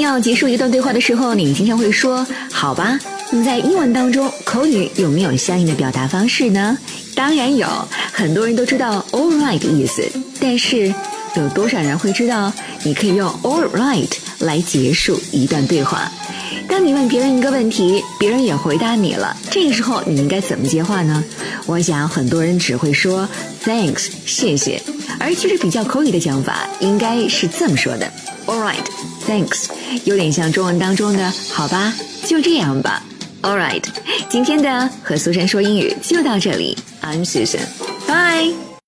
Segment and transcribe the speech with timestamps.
[0.00, 2.98] 要结束一段对话的时候，你经常会说“好吧”。
[3.30, 6.76] 那么在英文当中，口语有没有相应的表达方式呢？
[7.14, 7.66] 当然有，
[8.12, 10.02] 很多人都知道 “all right” 的意思，
[10.40, 10.94] 但是
[11.36, 12.52] 有多少人会知道
[12.82, 14.10] 你可以用 “all right”
[14.40, 16.10] 来结束一段对话？
[16.74, 21.22] 当你问别人一个问题，别人也回答你了，这个时候你应该怎么接话呢？
[21.66, 23.28] 我想很多人只会说
[23.64, 24.82] “thanks”，谢谢，
[25.20, 28.12] 而其实比较口语的讲法应该是这么说的
[28.46, 29.66] ：“all right，thanks”，
[30.02, 31.94] 有点像中文当中的“好吧，
[32.26, 33.00] 就这样吧”。
[33.42, 33.84] All right，
[34.28, 36.76] 今天的和苏珊说英语就到这里。
[37.00, 38.73] I'm Susan，Bye。